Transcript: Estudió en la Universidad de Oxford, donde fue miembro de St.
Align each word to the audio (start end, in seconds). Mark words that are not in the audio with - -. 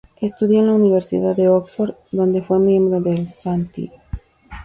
Estudió 0.19 0.61
en 0.61 0.65
la 0.65 0.73
Universidad 0.73 1.35
de 1.35 1.47
Oxford, 1.47 1.93
donde 2.11 2.41
fue 2.41 2.57
miembro 2.57 2.99
de 3.01 3.17
St. 3.21 3.91